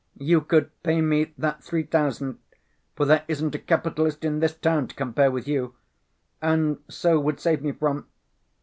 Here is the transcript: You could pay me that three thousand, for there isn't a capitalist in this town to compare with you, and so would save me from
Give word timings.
You 0.17 0.41
could 0.41 0.71
pay 0.81 0.99
me 0.99 1.31
that 1.37 1.63
three 1.63 1.83
thousand, 1.83 2.39
for 2.95 3.05
there 3.05 3.23
isn't 3.27 3.53
a 3.53 3.59
capitalist 3.59 4.25
in 4.25 4.39
this 4.39 4.55
town 4.55 4.87
to 4.87 4.95
compare 4.95 5.29
with 5.29 5.47
you, 5.47 5.75
and 6.41 6.79
so 6.89 7.19
would 7.19 7.39
save 7.39 7.61
me 7.61 7.71
from 7.71 8.07